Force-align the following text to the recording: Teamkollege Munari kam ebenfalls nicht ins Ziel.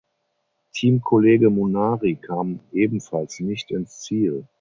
Teamkollege 0.73 1.49
Munari 1.51 2.15
kam 2.15 2.59
ebenfalls 2.73 3.39
nicht 3.39 3.69
ins 3.69 3.99
Ziel. 4.01 4.47